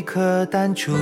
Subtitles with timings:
[0.00, 0.96] 几颗弹珠，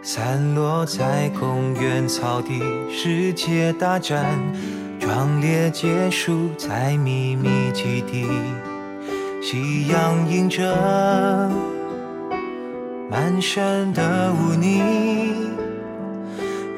[0.00, 2.58] 散落在公园草地。
[2.90, 4.24] 世界大战
[4.98, 8.26] 壮烈结束在秘密基地，
[9.42, 10.74] 夕阳映着
[13.10, 15.34] 满身的污泥。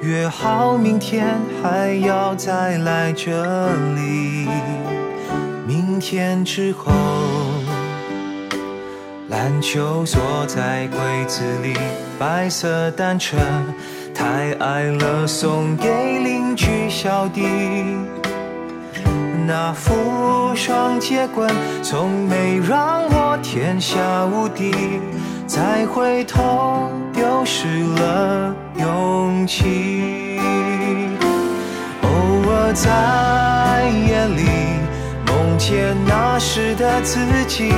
[0.02, 4.48] 约好明天还要再来这里，
[5.64, 6.90] 明天之后。
[9.42, 11.74] 篮球锁在柜子里，
[12.16, 13.36] 白色单车
[14.14, 15.88] 太矮了，送给
[16.20, 17.42] 邻居小弟。
[19.44, 21.50] 那副双截棍
[21.82, 24.72] 从没让我天下无敌，
[25.44, 27.66] 再回头丢失
[27.96, 30.38] 了勇气。
[32.02, 32.08] 偶
[32.48, 34.44] 尔在夜里
[35.26, 37.72] 梦见那时的自己。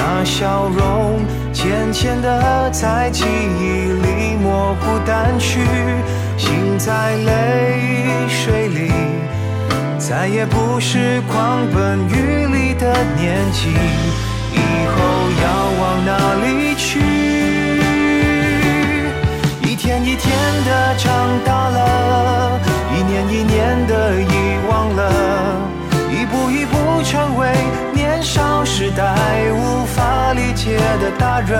[0.00, 1.18] 那笑容
[1.52, 5.58] 渐渐地在记忆里模糊淡去，
[6.36, 7.28] 心在泪
[8.28, 8.92] 水里，
[9.98, 13.70] 再也不是狂奔雨里的年纪。
[14.54, 14.56] 以
[14.94, 14.96] 后
[15.44, 15.46] 要
[15.80, 16.10] 往哪
[16.44, 16.46] 里
[16.76, 17.00] 去？
[19.64, 20.24] 一天一天
[20.64, 21.06] 的长
[21.44, 21.50] 大
[31.16, 31.58] 大人，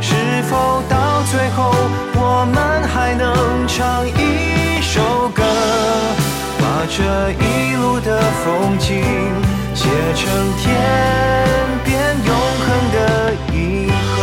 [0.00, 1.72] 是否到最后
[2.14, 2.56] 我们
[2.88, 5.42] 还能唱一首歌，
[6.58, 9.02] 把这一路的风景
[9.74, 10.66] 写成天
[11.84, 12.96] 边永恒的
[13.52, 14.16] 银河？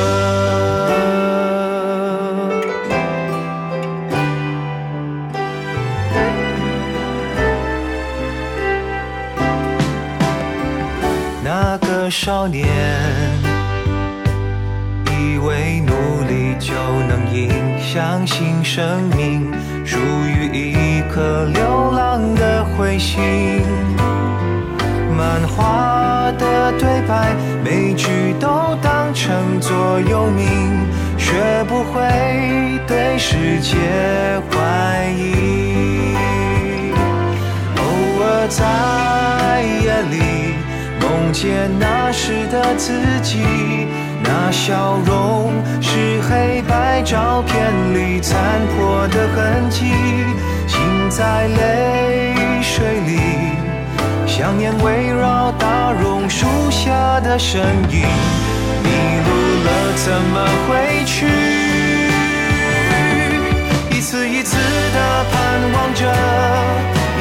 [11.43, 12.65] 那个少年
[16.65, 16.73] 就
[17.07, 17.47] 能影
[17.79, 19.53] 响新生命
[19.85, 23.21] 属于一颗流浪的彗星。
[25.15, 28.09] 漫画的对白，每句
[28.39, 30.87] 都当成座右铭，
[31.19, 31.33] 学
[31.67, 32.01] 不会
[32.87, 33.75] 对世界
[34.49, 36.15] 怀疑。
[37.77, 37.83] 偶
[38.23, 40.55] 尔在夜里。
[41.01, 43.43] 梦见那时的自己，
[44.27, 48.35] 那笑容是黑白照片里残
[48.75, 49.93] 破的痕迹，
[50.67, 53.11] 心在泪水里，
[54.25, 58.01] 想念围绕大榕树下的身影，
[58.83, 58.89] 迷
[59.25, 59.29] 路
[59.63, 60.35] 了怎么
[60.67, 61.27] 回去？
[63.91, 65.35] 一次一次的盼
[65.73, 66.01] 望着，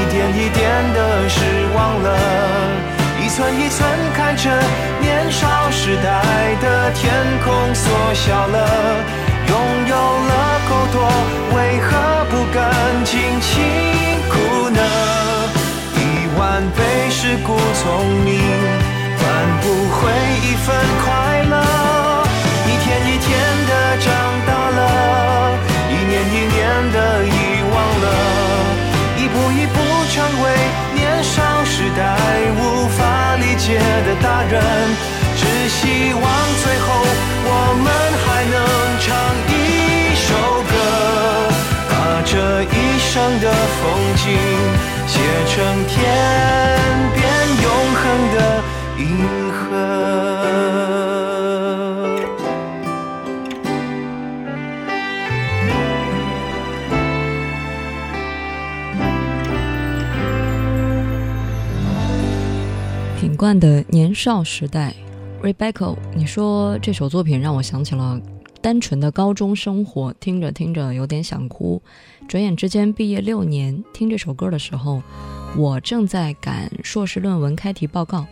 [0.01, 0.63] 一点一点
[0.95, 1.41] 的失
[1.75, 2.09] 望了。
[3.35, 3.83] 一寸一寸
[4.15, 4.49] 看着
[5.01, 7.13] 年少时代的天
[7.45, 8.69] 空缩小了，
[9.49, 9.59] 拥
[9.89, 11.03] 有了够多，
[11.57, 12.71] 为何不敢
[13.05, 13.51] 尽辛
[14.31, 14.81] 苦呢？
[15.97, 15.99] 一
[16.39, 18.39] 万倍是故聪明，
[19.19, 19.27] 换
[19.63, 19.99] 不回
[20.47, 20.73] 一份
[21.03, 21.53] 快乐。
[22.69, 23.27] 一天一天
[23.67, 24.15] 的长
[24.47, 25.59] 大了，
[25.91, 26.63] 一年一年
[26.93, 28.07] 的遗忘了，
[29.19, 29.75] 一步一步
[30.15, 30.45] 成为
[30.95, 31.03] 年。
[31.25, 32.17] 少时代
[32.61, 32.84] 无
[33.67, 34.61] 界的大人，
[35.39, 36.23] 只希望
[36.63, 36.87] 最后
[37.47, 37.51] 我
[37.83, 37.89] 们
[38.21, 38.57] 还能
[39.01, 39.07] 唱
[39.49, 39.53] 一
[40.15, 40.29] 首
[40.69, 40.73] 歌，
[41.89, 41.93] 把
[42.27, 42.33] 这
[42.65, 43.45] 一生的
[43.81, 43.83] 风
[44.17, 44.25] 景
[45.07, 45.13] 写
[45.49, 45.55] 成
[45.89, 45.93] 天
[47.15, 47.19] 边
[47.63, 48.03] 永恒
[48.35, 48.39] 的
[63.45, 64.95] 万的年少时代
[65.43, 68.19] ，Rebecca，你说这首作品让我想起了
[68.63, 71.83] 单纯的高中生活，听着听着有点想哭。
[72.27, 75.03] 转眼之间毕业六年，听这首歌的时候，
[75.59, 78.27] 我正在赶硕士论文开题报告。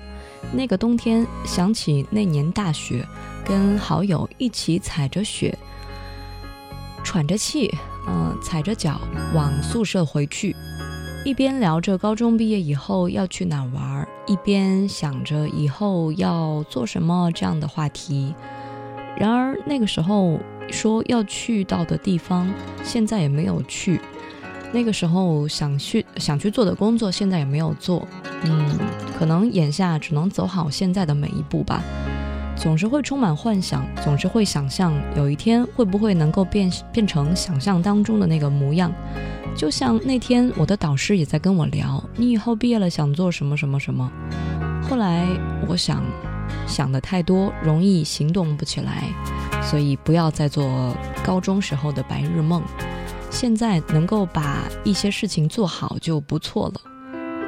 [0.50, 3.06] 那个冬天，想起那年大雪，
[3.44, 5.54] 跟好友一起踩着雪，
[7.04, 7.70] 喘着气，
[8.08, 8.98] 嗯，踩着脚
[9.34, 10.56] 往宿舍回去。
[11.24, 18.34] 一边聊着高中毕业以后要去哪玩，一边想着以后要做什么这样的话题。
[19.16, 22.52] 然而那个时候说要去到的地方，
[22.82, 24.00] 现在也没有去；
[24.72, 28.06] 那个时候想去想去做的工作，现在也没有做。
[28.42, 28.76] 嗯，
[29.16, 31.80] 可能眼下只能走好现在的每一步吧。
[32.62, 38.92] 总是会充满幻想，总是会想象有一天会不会能够变变成想象当中的那个模样。
[39.56, 44.08] 就像那天，我的导师也在跟我聊，你以后毕业了想做什么什么什么。
[44.88, 45.26] 后来
[45.66, 46.04] 我想，
[46.64, 49.08] 想的太多，容易行动不起来，
[49.60, 52.62] 所以不要再做高中时候的白日梦。
[53.28, 56.91] 现在能够把一些事情做好就不错了。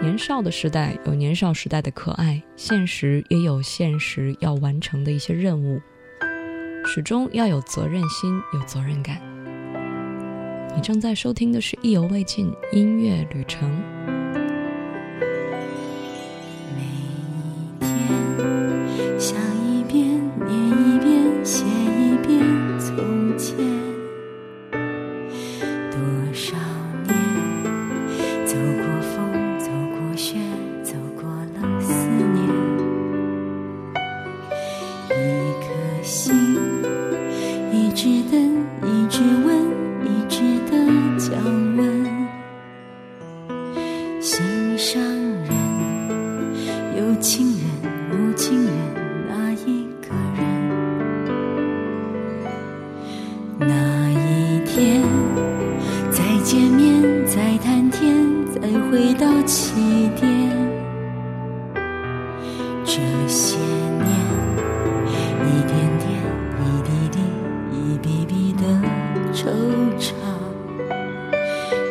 [0.00, 5.80] 年少的时代有年少时代的可爱，现实也有现实要完成的一些任务，
[6.84, 9.20] 始终要有责任心，有责任感。
[10.76, 13.70] 你正在收听的是《意犹未尽音乐旅程》。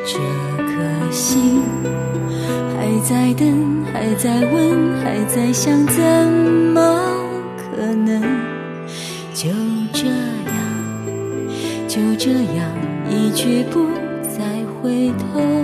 [0.05, 0.19] 这
[0.57, 1.61] 颗心
[2.75, 6.03] 还在等还在问还在想怎
[6.73, 6.99] 么
[7.57, 8.21] 可能？
[9.33, 9.49] 就
[9.91, 10.15] 这样
[11.87, 12.69] 就这样
[13.09, 13.87] 一去不
[14.23, 14.43] 再
[14.81, 15.62] 回头。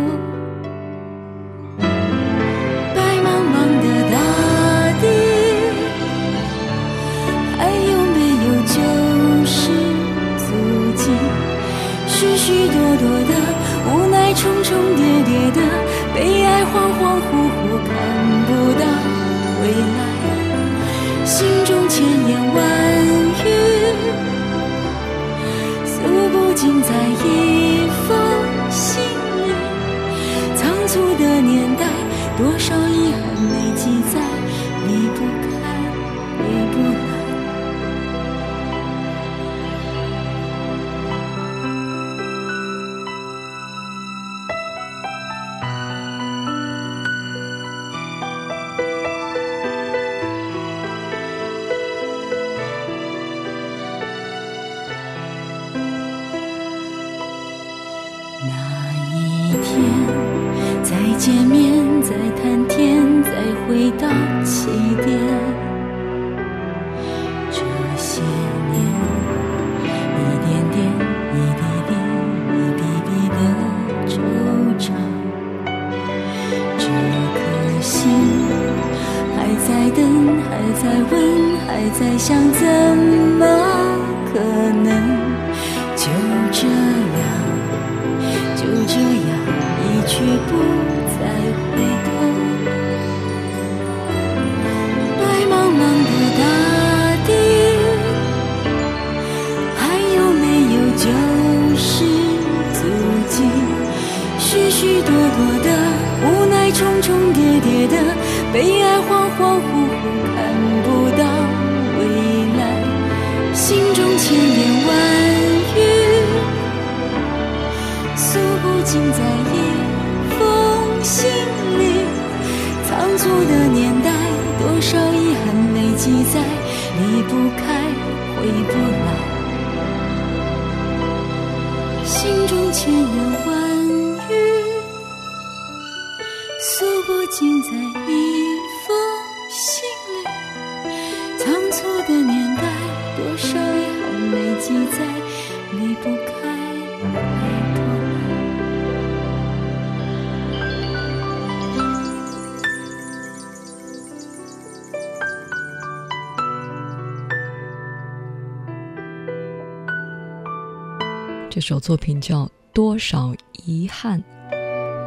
[161.69, 163.31] 首作品叫《多少
[163.64, 164.23] 遗憾》，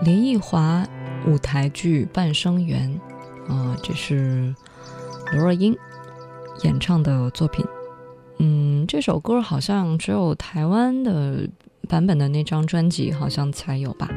[0.05, 0.87] 林奕华
[1.27, 3.01] 舞台剧《半生缘》
[3.53, 4.55] 啊，这是
[5.33, 5.77] 刘若英
[6.63, 7.67] 演唱的作品。
[8.39, 11.49] 嗯，这首歌好像只有台湾的
[11.89, 14.09] 版本的那张专辑好像才有吧。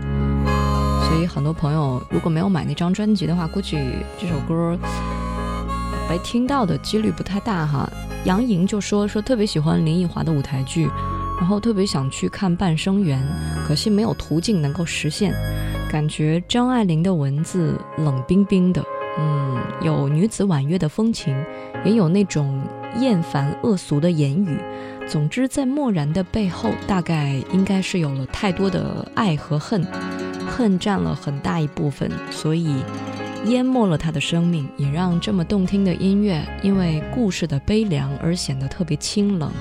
[1.08, 3.76] 所以很多朋友如果没有买那张专辑的话，估计
[4.20, 4.78] 这首歌
[6.08, 7.90] 被听到的几率不太大哈。
[8.26, 10.88] 杨莹就说说特别喜欢林奕华的舞台剧。
[11.38, 13.20] 然后特别想去看《半生缘》，
[13.68, 15.34] 可惜没有途径能够实现。
[15.92, 18.84] 感觉张爱玲的文字冷冰冰的，
[19.20, 21.36] 嗯，有女子婉约的风情，
[21.86, 22.62] 也有那种
[23.00, 24.58] 厌烦恶俗的言语。
[25.08, 29.86] 总之，在漠然的背后，大概应该是有了太多的爱和恨，
[30.48, 32.84] 恨占了很大一部分，所以
[33.46, 39.52] 淹没了他的生命，也让这么动听的音乐因为故事的悲凉而显得特别清冷。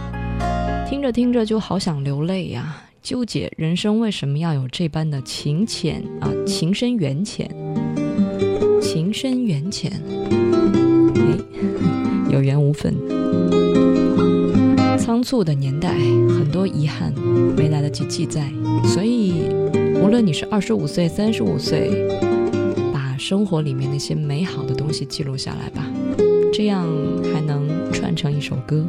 [0.89, 7.51] 听着听着就好想流泪呀，纠结人生为什么要有这般的情浅啊，情深缘浅，
[8.81, 9.91] 情深缘浅，
[11.17, 11.39] 哎，
[12.31, 12.95] 有缘无分。
[14.99, 15.91] 仓促的年代，
[16.29, 17.13] 很多遗憾
[17.57, 18.51] 没来得及记载，
[18.85, 19.49] 所以
[20.03, 21.91] 无论你是二十五岁、三十五岁，
[22.93, 25.87] 把生活里面那些美好的东西记录下来吧，
[26.53, 26.87] 这样
[27.33, 28.87] 还能串成一首歌。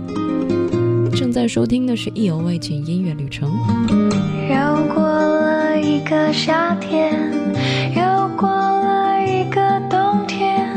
[1.15, 3.49] 正在收听的是意犹未尽音乐旅程。
[3.89, 7.13] 又过了一个夏天，
[7.95, 10.67] 又过了一个冬天，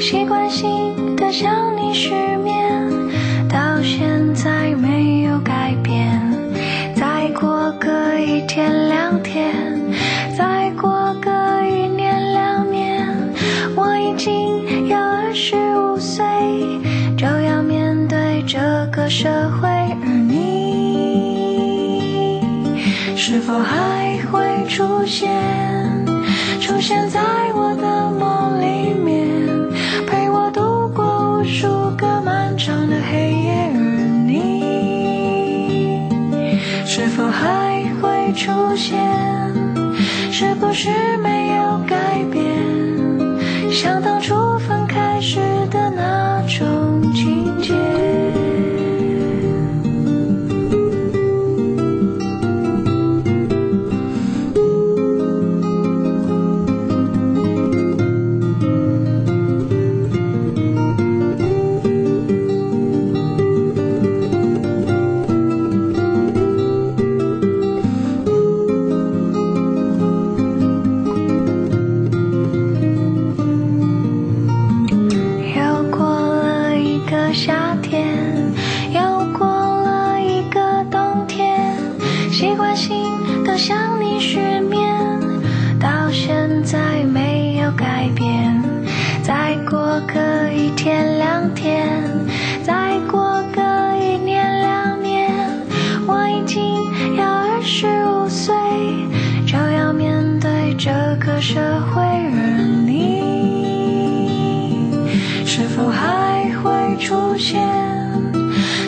[0.00, 2.80] 习惯性的想你失眠。
[3.46, 6.18] 到现在没有改变，
[6.96, 9.54] 再过个一天两天，
[10.36, 11.30] 再过个
[11.62, 13.06] 一年两年，
[13.76, 14.73] 我已经
[18.46, 18.58] 这
[18.92, 20.44] 个社会，而你
[23.16, 25.32] 是否还会出现，
[26.60, 27.20] 出现在
[27.54, 29.38] 我的梦里面，
[30.06, 33.70] 陪我度过无数个漫长的黑夜。
[33.74, 33.80] 而
[34.26, 36.08] 你
[36.84, 39.00] 是否还会出现？
[40.30, 40.90] 是不是
[41.22, 42.44] 没有改变？
[43.72, 47.93] 像当初分开时的那种情节。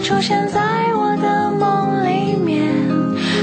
[0.06, 0.60] 出现在
[0.94, 2.72] 我的梦里面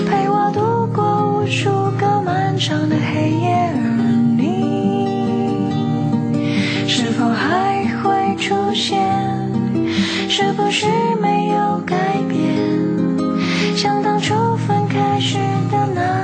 [0.10, 3.84] 陪我度过无数个漫长的黑夜而
[4.38, 5.68] 你
[6.88, 8.98] 是否还会出现
[10.30, 10.88] 是不是
[11.22, 11.98] 没有改
[12.30, 12.56] 变？
[13.76, 15.40] 像当初分开时
[15.70, 16.23] 的那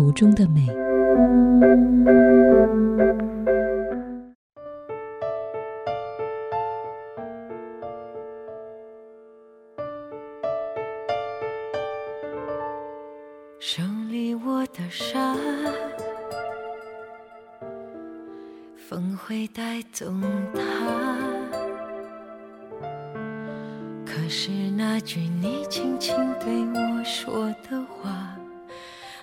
[0.00, 0.66] 途中的美。
[13.58, 15.36] 手里握的沙，
[18.88, 20.10] 风会带走
[20.54, 20.62] 它。
[24.06, 28.19] 可是那句你轻轻对我说的话，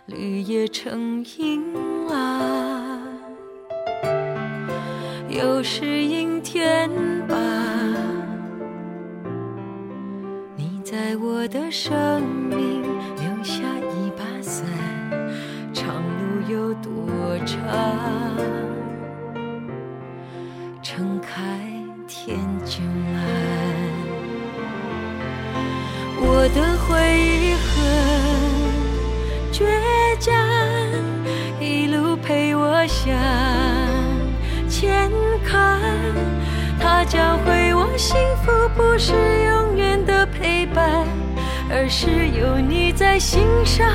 [0.07, 1.61] 绿叶成荫
[2.09, 2.97] 啊，
[5.27, 6.89] 又是阴天
[7.27, 7.35] 吧？
[10.55, 12.83] 你在我的生命
[41.99, 43.89] 是有你在心上，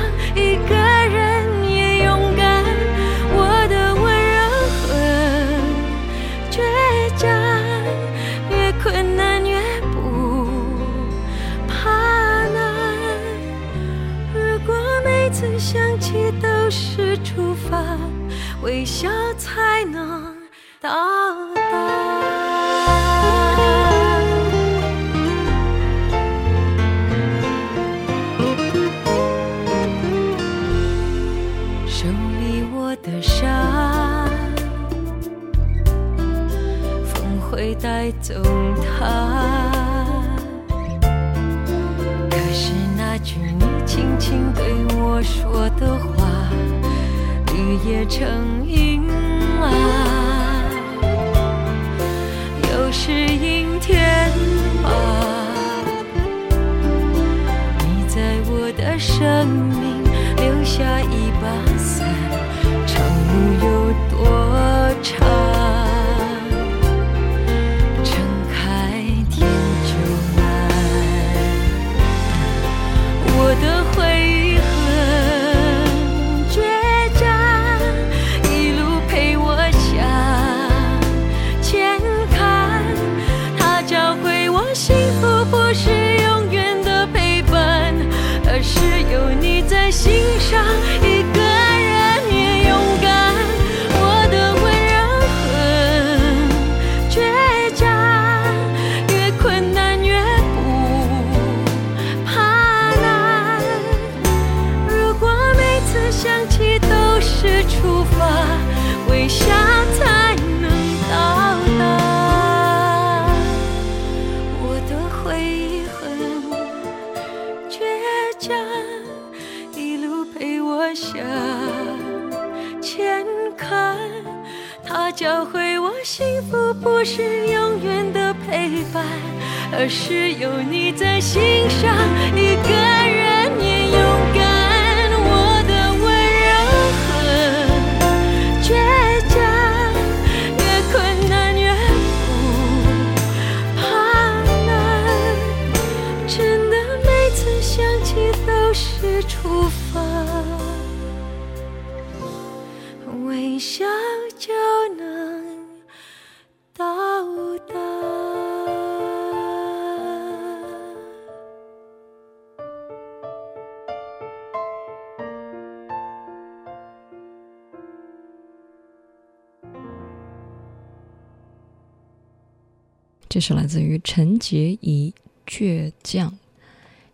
[173.33, 175.11] 这是来自于陈洁仪
[175.51, 176.29] 《倔强》。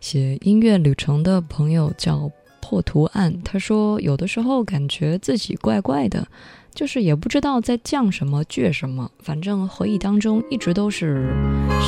[0.00, 2.30] 写音乐旅程的朋友叫
[2.60, 6.28] 破图案，他说有的时候感觉自己怪怪的，
[6.74, 9.10] 就是也不知道在犟什么、倔什么。
[9.20, 11.32] 反正回忆当中一直都是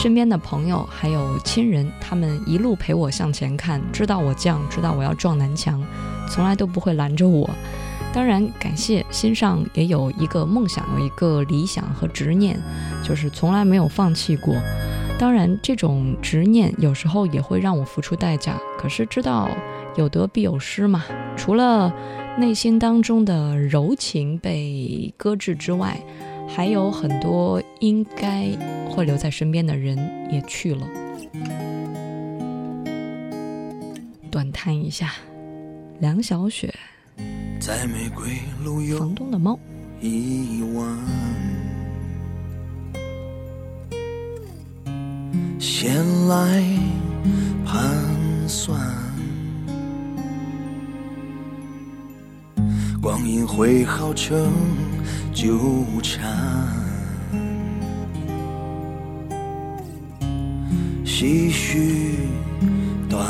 [0.00, 5.84] 身边的朋友还有亲人，他们一路陪我向前看，知道我犟，知道我要撞南墙，
[6.30, 7.50] 从来都不会拦着我。
[8.12, 12.60] 当然，感谢心上也有一个梦想，有一个理想和执念，
[13.02, 14.54] 就是从来没有放弃过。
[15.18, 19.48] 当然，这种执念有时候也会让我付出代价，可是知道
[19.96, 21.04] 有得必有失嘛。
[21.36, 21.92] 除了
[22.36, 25.98] 内心当中的柔情被搁置之外，
[26.46, 28.50] 还有很多应该
[28.90, 29.96] 会留在身边的人
[30.30, 30.86] 也去了。
[34.30, 35.12] 短叹一下，
[35.98, 36.74] 梁小雪。
[37.64, 39.56] 在玫瑰路有房东的猫，
[40.00, 40.98] 一晚，
[45.60, 45.94] 闲
[46.26, 46.60] 来
[47.64, 47.88] 盘
[48.48, 48.76] 算，
[53.00, 54.52] 光阴会好成
[55.32, 55.56] 纠
[56.02, 56.66] 缠，
[61.04, 62.16] 唏嘘
[63.08, 63.24] 短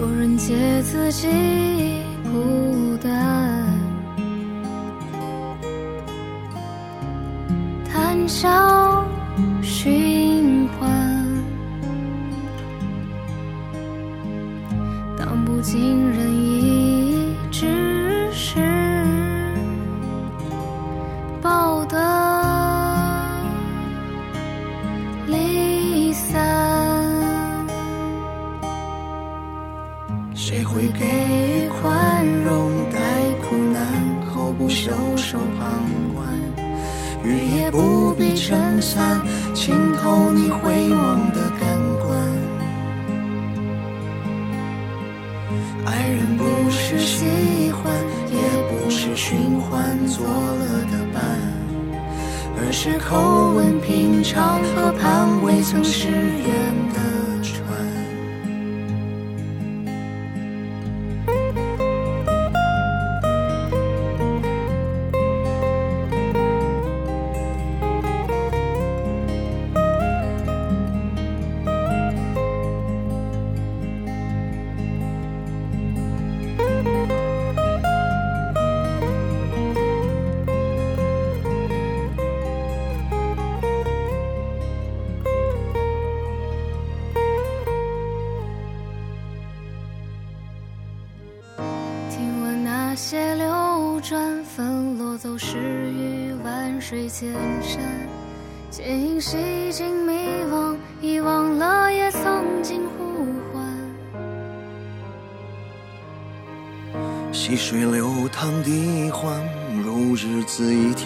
[0.00, 1.28] 有人借自己
[2.32, 3.68] 孤单，
[7.84, 9.04] 谈笑
[9.62, 10.90] 寻欢，
[15.18, 16.39] 当不尽人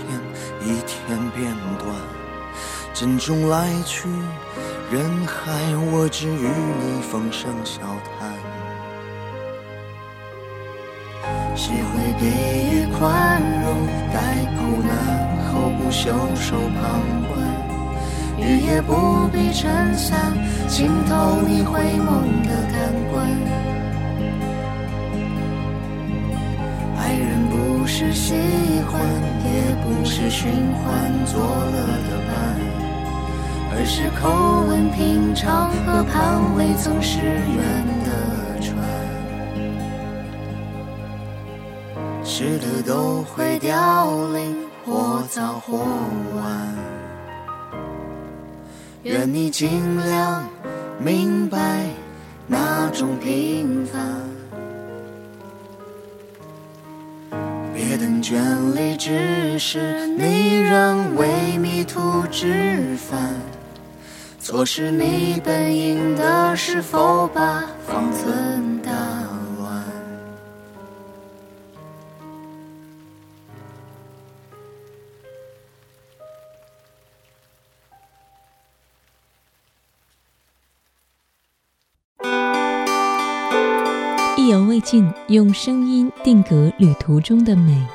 [0.07, 0.21] 天
[0.63, 1.95] 一天变短。
[2.93, 4.09] 珍重来去，
[4.91, 5.51] 人海，
[5.93, 6.49] 我只与
[6.81, 8.33] 你风声笑谈。
[11.57, 12.27] 谁会给
[12.71, 14.93] 予宽容，待苦难
[15.53, 15.53] 后？
[15.77, 17.33] 不袖手旁观，
[18.39, 20.33] 雨也不必撑伞，
[20.69, 22.09] 浸透你回眸
[22.47, 22.75] 的感
[23.13, 23.54] 官。
[27.97, 28.35] 是喜
[28.91, 29.01] 欢，
[29.45, 30.91] 也不是寻欢
[31.27, 31.77] 作乐
[32.11, 32.35] 的伴，
[33.71, 36.13] 而是口吻平常和盼
[36.57, 37.63] 未曾誓愿
[38.03, 38.11] 的
[38.61, 38.75] 船。
[42.25, 44.65] 是的都会凋零。
[44.85, 45.79] 或早或
[46.37, 46.75] 晚，
[49.05, 50.45] 愿你尽量
[50.99, 51.87] 明白
[52.47, 54.24] 那种平凡。
[58.25, 63.35] 别等眷恋，只是你仍为迷途知返。
[64.41, 68.91] 错失你本应的，是否把方寸大？
[84.37, 87.87] 意犹未尽，用声音定格旅途中的美。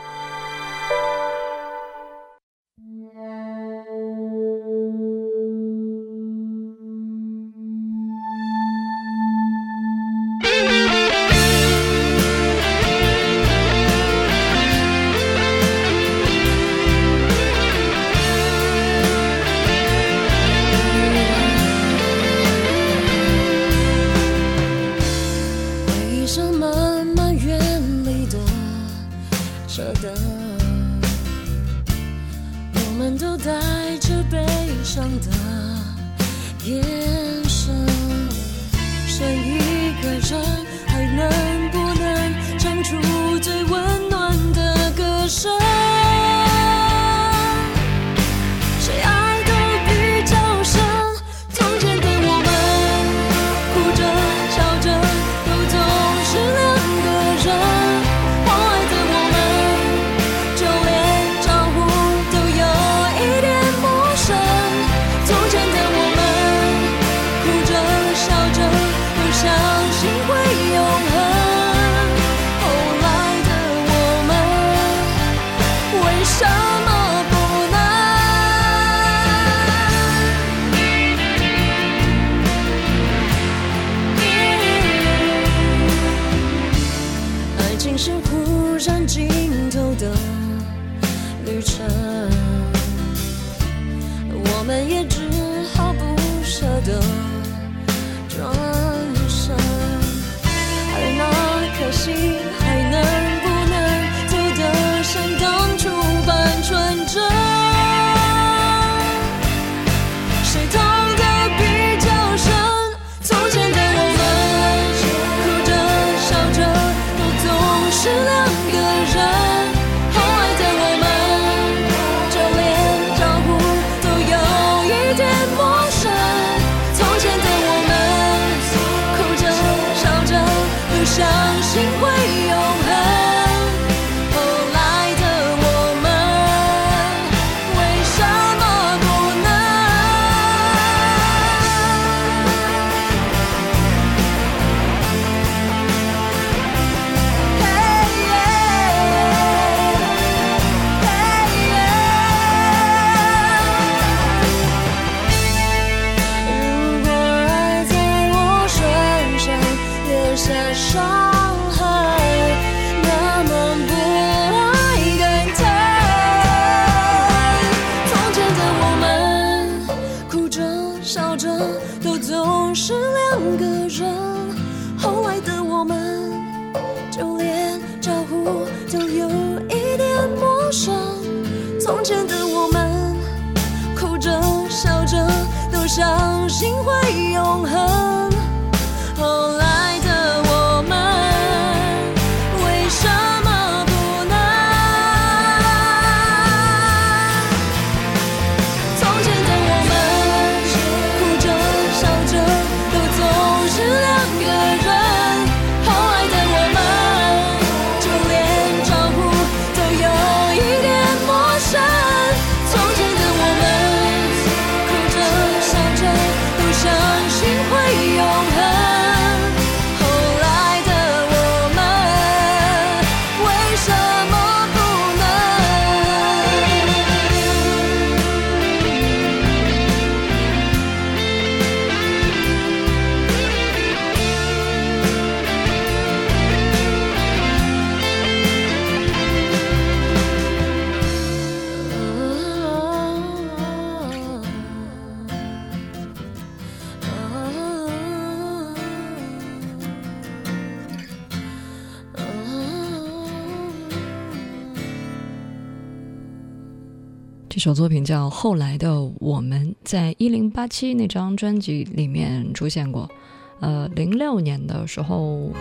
[257.59, 263.11] 这首作品叫《后来的我们》，在一零八七那张专辑里面出现过。
[263.59, 265.51] 呃，零六年的时候，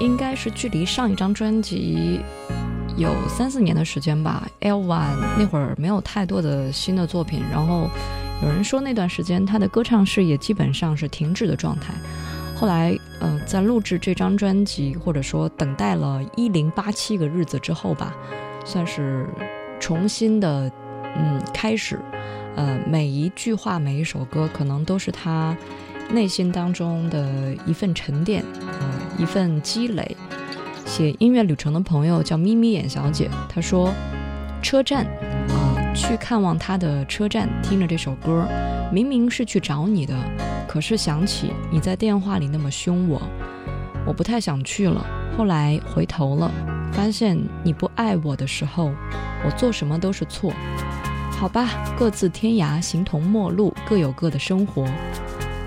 [0.00, 2.20] 应该是距离上一张专辑
[2.96, 4.48] 有三四年的时间吧。
[4.60, 7.86] L One 那会儿没有太多的新的作品，然后
[8.42, 11.92] 有人说那段时间他的歌唱事业基本上是停滞的状态。
[12.56, 18.16] 后来，呃，在录制这张专辑，或者说等待了一零八七个日子之后吧，
[18.64, 19.28] 算是。
[19.82, 20.70] 重新的，
[21.16, 21.98] 嗯，开始，
[22.54, 25.56] 呃，每一句话，每一首歌，可能都是他
[26.08, 28.86] 内心当中的一份沉淀，啊，
[29.18, 30.16] 一份积累。
[30.86, 33.92] 写音乐旅程的朋友叫咪咪眼小姐，她说
[34.62, 35.04] ：“车站，
[35.48, 38.46] 啊，去看望他的车站，听着这首歌，
[38.92, 40.14] 明明是去找你的，
[40.68, 43.20] 可是想起你在电话里那么凶我，
[44.06, 45.04] 我不太想去了。
[45.36, 46.52] 后来回头了，
[46.92, 48.92] 发现你不爱我的时候。”
[49.44, 50.52] 我做什么都是错，
[51.36, 54.86] 好吧，各自天涯，形同陌路，各有各的生活。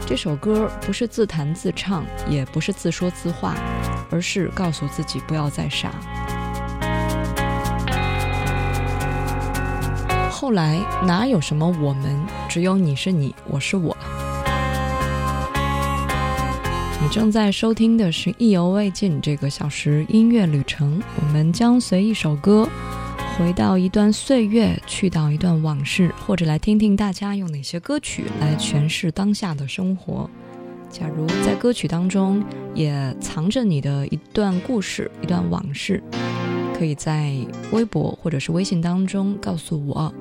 [0.06, 3.54] 这首歌不是自弹自唱，也不是自说自话，
[4.10, 5.92] 而是告诉自己不要再傻。
[10.32, 13.98] 后来哪有什么我们，只有你是你，我是我。
[17.12, 22.68] 正在收听的是《意犹未尽》这个小时音乐旅程，我们将随一首歌。
[23.38, 30.30] 回到一段岁月，去到一段往事，或者来听听大家用哪些歌曲来诠释当下的生活。
[30.90, 36.02] 假如在歌曲当中也藏着你的一段故事、一段往事，
[36.78, 37.36] 可以在
[37.72, 40.14] 微博或者是微信当中告诉我。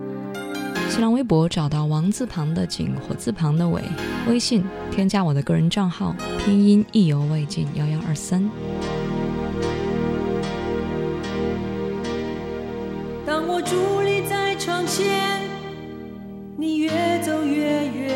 [0.88, 3.82] 新浪微博找到王字旁的景，火字旁的伟，
[4.28, 8.48] 微信添加我的个人账号，拼音意犹未尽幺幺二三。
[13.26, 15.40] 当我伫立在窗前，
[16.56, 16.90] 你越
[17.22, 18.14] 走越远。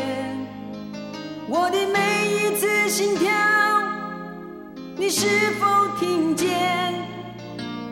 [1.49, 3.29] 我的每一次心跳，
[4.97, 5.27] 你是
[5.59, 5.67] 否
[5.99, 6.95] 听见？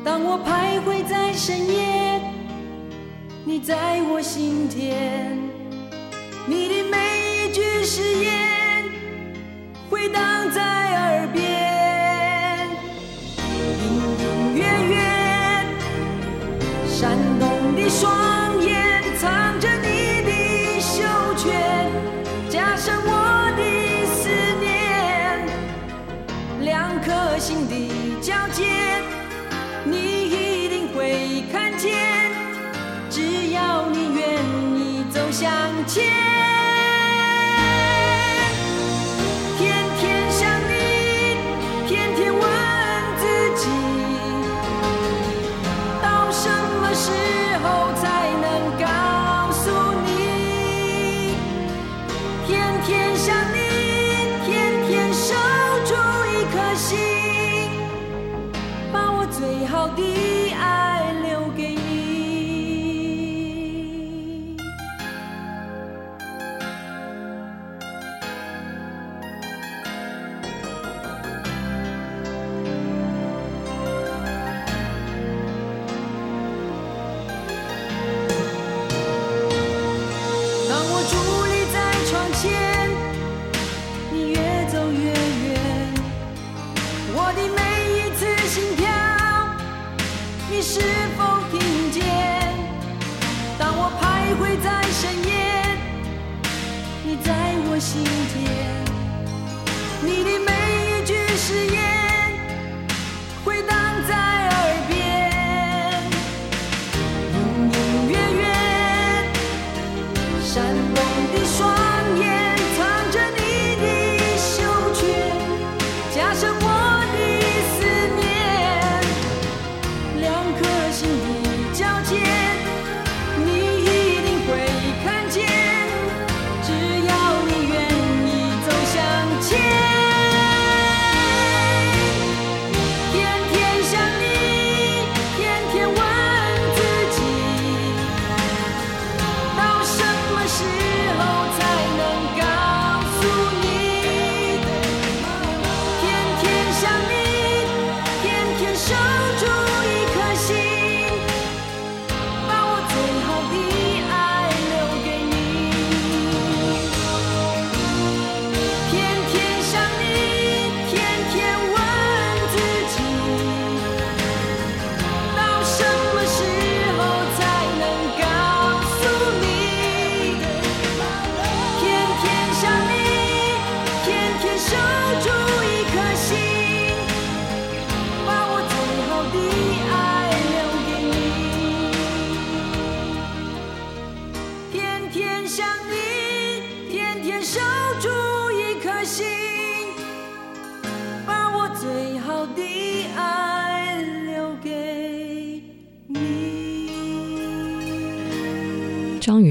[0.05, 2.21] 当我徘徊在深夜，
[3.49, 5.39] 你在我心田。
[6.49, 8.83] 你的每一句誓言，
[9.89, 12.69] 回荡在耳边，
[13.39, 13.85] 隐
[14.19, 14.99] 隐约约，
[16.89, 17.89] 闪动的。
[17.89, 18.46] 双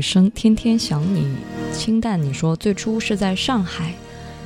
[0.05, 1.35] 生《天天想你》，
[1.75, 2.21] 清淡。
[2.21, 3.95] 你说最初是在上海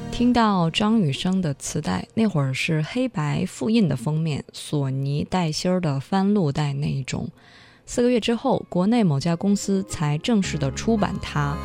[0.09, 7.27] 听到张雨生的磁带，那会儿是黑白复印的封面，索尼带芯儿的翻录带那一种。
[7.85, 11.57] 四个月之后，国内某家公司才正式的出版它，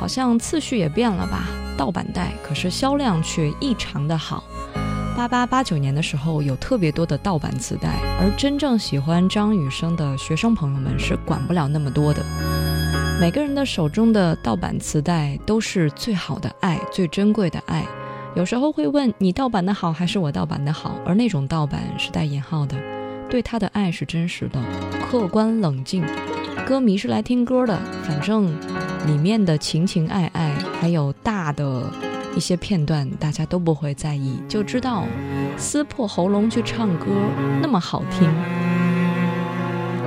[0.00, 1.46] 好像次序也变了吧？
[1.76, 4.42] 盗版带，可是销量却异常的好。
[5.14, 12.24] 八八八九年的时候，有特别多的盗版磁带，而真正喜欢张雨生的学生朋友们是管不了那么多的。
[13.18, 17.82] 每个人的手中的盗版磁带都是最好的爱，最珍贵的爱。
[18.34, 22.76] 有时候会问你盗版的好还是我盗版的好，而那种盗版是带引号的，
[23.30, 24.62] 对他的爱是真实的，
[25.08, 26.04] 客观冷静。
[26.66, 28.54] 歌迷是来听歌的，反正
[29.06, 31.90] 里面的情情爱爱，还有大的
[32.36, 35.04] 一些片段，大家都不会在意，就知道
[35.56, 37.06] 撕破喉咙去唱歌
[37.62, 38.30] 那么好听。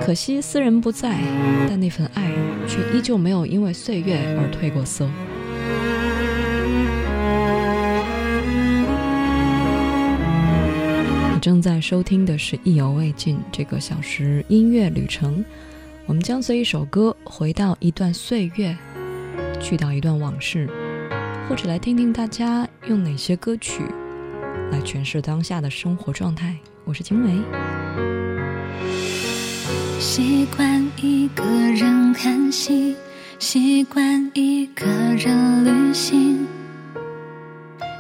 [0.10, 1.22] 可惜斯人不在，
[1.70, 2.32] 但那份爱
[2.68, 5.08] 却依旧没有因为岁月而褪过色。
[11.32, 15.46] 你正在收听的是《意犹未尽》这个小时音乐旅程，
[16.08, 18.76] 我们将随一首歌回到一段岁月，
[19.62, 20.68] 去到一段往事，
[21.48, 23.84] 或者来听听大家用哪些歌曲
[24.72, 26.58] 来诠释当下的生活状态。
[26.84, 28.19] 我是金梅。
[30.00, 32.96] 习惯一个人看戏，
[33.38, 36.48] 习惯一个人旅行，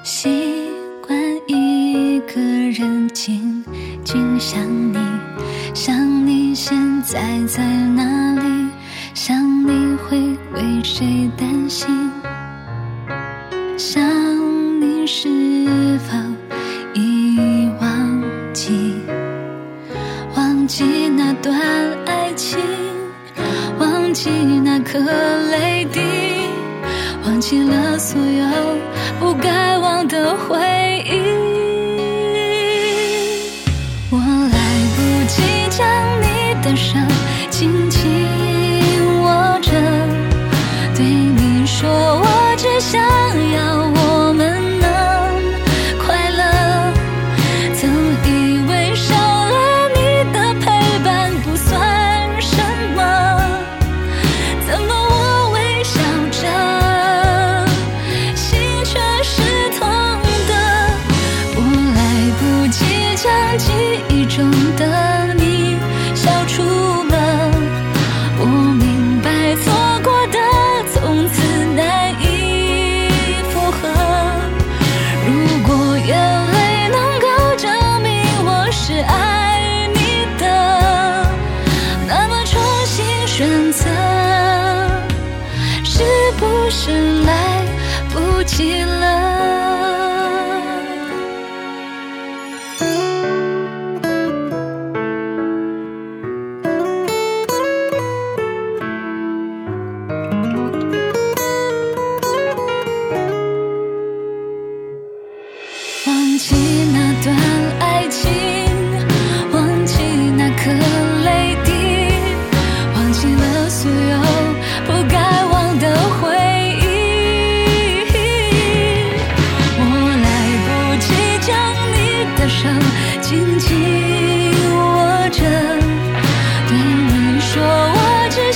[0.01, 0.69] 习
[1.05, 3.61] 惯一个人静
[4.05, 4.61] 静想
[4.93, 4.97] 你，
[5.73, 8.69] 想你现在在哪里，
[9.13, 9.37] 想
[9.67, 10.17] 你会
[10.53, 11.89] 为谁担心，
[13.77, 14.01] 想
[14.79, 16.17] 你是否
[21.41, 21.57] 段
[22.05, 22.59] 爱情，
[23.79, 24.99] 忘记那颗
[25.51, 26.01] 泪滴，
[27.25, 28.45] 忘记了所有
[29.19, 30.57] 不该忘的回
[31.05, 31.19] 忆。
[34.11, 34.57] 我来
[34.95, 35.87] 不及将
[36.21, 36.25] 你
[36.61, 36.97] 的手
[37.49, 38.01] 紧紧
[39.21, 39.71] 握着，
[40.95, 43.01] 对你说，我只想
[43.53, 43.88] 要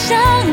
[0.09, 0.52] 想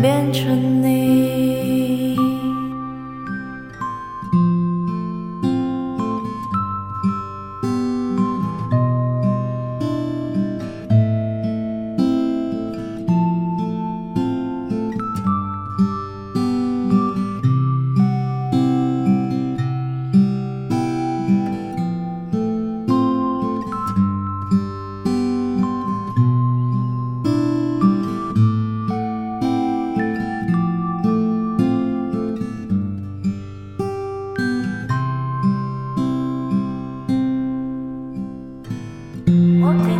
[0.00, 1.33] 变成你。
[39.26, 39.93] 我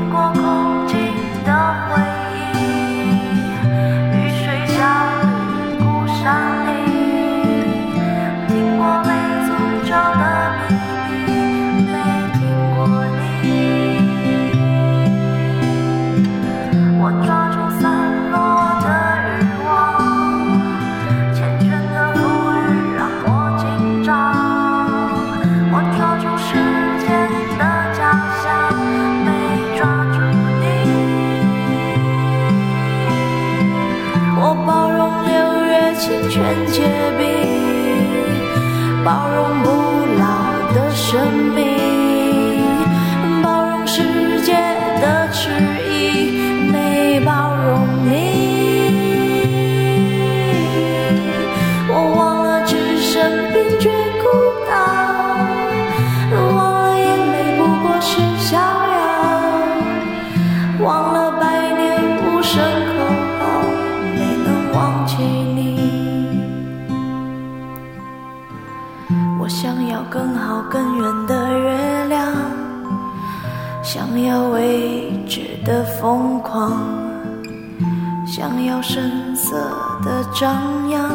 [78.84, 79.56] 想要声色
[80.02, 81.10] 的张扬，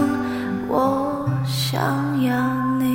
[0.67, 2.87] 我想要你。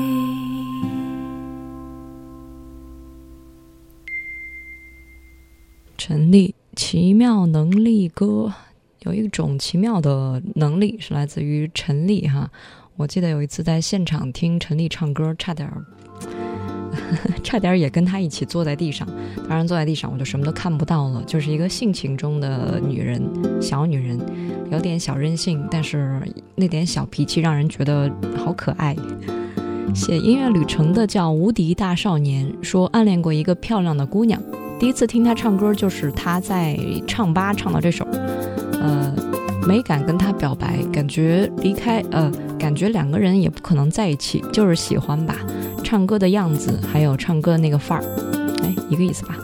[5.97, 8.53] 陈粒《奇妙能力歌》
[9.03, 12.51] 有一种奇妙的能力是来自于陈粒哈。
[12.97, 15.71] 我记得有一次在现场听陈粒唱歌，差点，
[17.43, 19.07] 差点也跟她一起坐在地上。
[19.49, 23.23] 当然，坐在地上我就什么都看不到了，就是一个性情中的女人，
[23.61, 24.19] 小女人，
[24.71, 26.21] 有点小任性，但是
[26.55, 28.97] 那点小脾气让人觉得好可爱。
[29.95, 34.41] 写音乐旅程的叫无敌大少年，说暗恋过一个漂亮的姑娘。
[34.81, 36.77] 第一次听他唱歌，就是他在
[37.07, 38.05] 唱吧唱到这首，
[38.73, 39.15] 呃，
[39.67, 45.37] 没敢跟他表白，感觉离开，呃，感觉两个人也不可能在一起，就是喜欢吧。
[45.83, 48.05] 唱歌的样子，还有唱歌的那个范儿，
[48.63, 49.37] 哎，一个意思吧。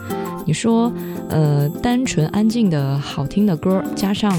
[0.45, 0.91] 你说，
[1.29, 4.33] 呃，单纯安静的好听的歌，加上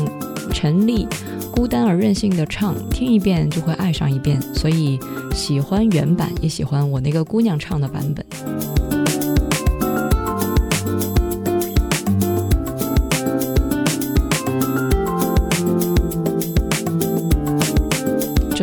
[0.53, 1.07] 陈粒
[1.51, 4.99] 孤单而任性的唱，听一遍就会爱上一遍，所以
[5.33, 8.82] 喜欢原版，也喜欢我那个姑娘唱的版本。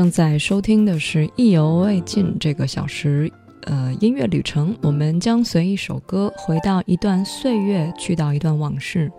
[0.10, 3.32] 在收听的是《意犹未尽》这个小时，
[3.64, 4.76] 呃，音乐旅程。
[4.82, 9.12] 我们将随一首歌回到一段岁月，去到一段往事。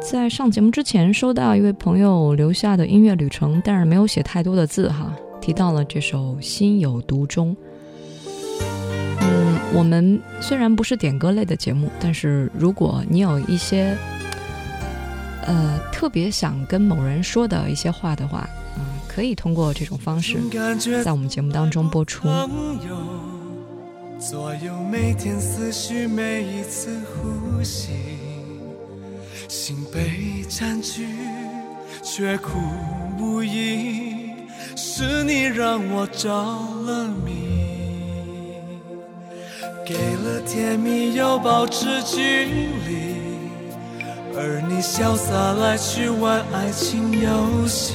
[0.00, 7.54] 在上节目之前，收到一位朋友留下的音乐旅程，但是没有写太多的字哈，提到了这首《心有独钟》。
[9.20, 13.96] 嗯，我们虽然不是点歌类的节目，但是如果你有一些
[15.46, 18.48] 呃特别想跟某人说的一些话的话，
[19.14, 20.40] 可以通过这种方式
[21.04, 22.26] 在我们节目当中播出。
[22.26, 22.50] 朋
[22.88, 22.96] 友
[24.18, 27.90] 左右每天思绪，每一次呼吸，
[29.48, 31.06] 心被占据，
[32.02, 32.58] 却苦
[33.20, 34.32] 无依，
[34.74, 37.54] 是你让我着了迷。
[39.86, 42.46] 给了甜蜜，又保持距
[42.88, 43.14] 离，
[44.34, 47.94] 而你潇洒来去玩爱情游戏。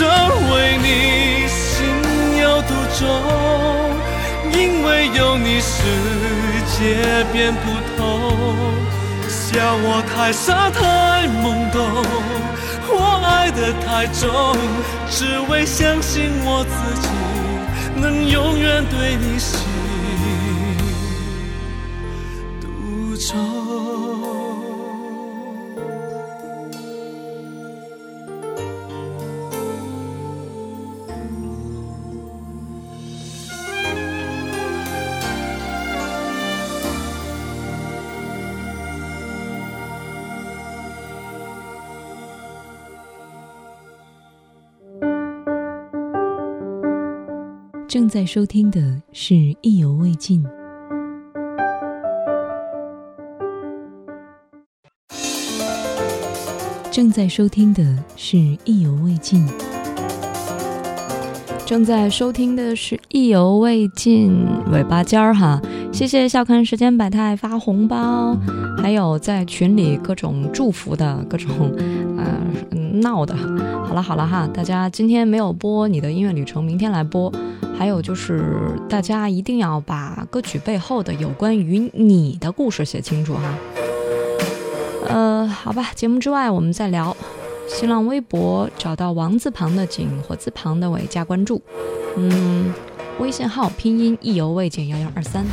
[0.00, 3.06] 真为你心有独钟，
[4.50, 5.76] 因为有你世
[6.72, 7.60] 界变不
[7.98, 8.00] 同。
[9.28, 12.02] 笑我太傻太懵懂，
[12.88, 14.56] 我爱得太重，
[15.10, 17.06] 只为相信我自己
[18.00, 19.60] 能永远对你心
[48.10, 50.44] 在收听的是《意犹未尽》。
[56.90, 59.46] 正在收听的是《意犹未尽》。
[61.70, 65.62] 正在收听的是《意犹未尽》尾巴尖儿哈，
[65.92, 68.36] 谢谢笑看时间百态发红包，
[68.82, 71.72] 还有在群里各种祝福的各种
[72.18, 72.26] 呃
[72.94, 73.36] 闹的。
[73.86, 77.32] 好了好了哈，大家今天没有播你的音乐旅程，明天来播。
[77.78, 78.52] 还有就是
[78.88, 83.54] 大家一定要把歌曲背后的有关于你的故事写清楚哈。
[85.06, 87.16] 呃，好吧，节目之外我们再聊。
[87.72, 91.62] 新浪微博找到王字旁的景，火字旁的伟加关注。
[92.16, 92.74] 嗯，
[93.20, 95.46] 微信号拼音意犹未尽幺幺二三。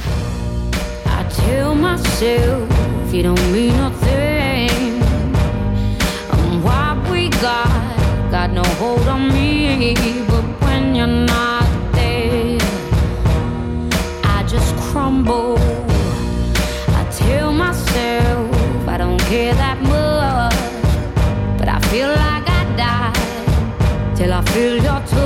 [1.06, 2.68] I tell myself
[3.14, 4.18] you don't mean nothing.
[24.58, 25.17] will dort